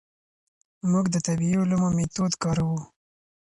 موږ 0.91 1.05
د 1.11 1.15
طبیعي 1.27 1.57
علومو 1.61 1.89
میتود 1.97 2.33
کاروو. 2.43 2.79